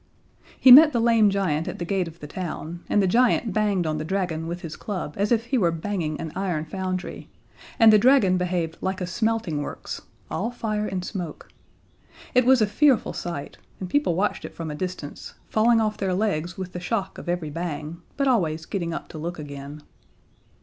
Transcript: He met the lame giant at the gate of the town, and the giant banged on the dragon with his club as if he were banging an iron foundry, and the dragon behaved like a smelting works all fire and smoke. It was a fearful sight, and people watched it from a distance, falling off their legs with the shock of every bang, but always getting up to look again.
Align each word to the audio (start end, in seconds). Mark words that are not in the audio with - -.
He 0.59 0.71
met 0.71 0.93
the 0.93 0.99
lame 0.99 1.29
giant 1.29 1.67
at 1.67 1.77
the 1.77 1.85
gate 1.85 2.07
of 2.07 2.21
the 2.21 2.25
town, 2.25 2.79
and 2.89 3.03
the 3.03 3.07
giant 3.07 3.53
banged 3.53 3.85
on 3.85 3.99
the 3.99 4.03
dragon 4.03 4.47
with 4.47 4.61
his 4.61 4.75
club 4.75 5.13
as 5.15 5.31
if 5.31 5.45
he 5.45 5.59
were 5.59 5.69
banging 5.69 6.19
an 6.19 6.31
iron 6.35 6.65
foundry, 6.65 7.29
and 7.77 7.93
the 7.93 7.99
dragon 7.99 8.35
behaved 8.35 8.79
like 8.81 8.99
a 8.99 9.05
smelting 9.05 9.61
works 9.61 10.01
all 10.31 10.49
fire 10.49 10.87
and 10.87 11.05
smoke. 11.05 11.49
It 12.33 12.47
was 12.47 12.63
a 12.63 12.65
fearful 12.65 13.13
sight, 13.13 13.59
and 13.79 13.91
people 13.91 14.15
watched 14.15 14.43
it 14.43 14.55
from 14.55 14.71
a 14.71 14.75
distance, 14.75 15.35
falling 15.45 15.79
off 15.79 15.97
their 15.97 16.15
legs 16.15 16.57
with 16.57 16.71
the 16.71 16.79
shock 16.79 17.19
of 17.19 17.29
every 17.29 17.51
bang, 17.51 18.01
but 18.17 18.27
always 18.27 18.65
getting 18.65 18.95
up 18.95 19.07
to 19.09 19.19
look 19.19 19.37
again. 19.37 19.83